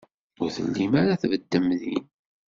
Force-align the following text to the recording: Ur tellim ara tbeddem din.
Ur 0.41 0.49
tellim 0.55 0.93
ara 1.01 1.19
tbeddem 1.21 1.65
din. 1.79 2.05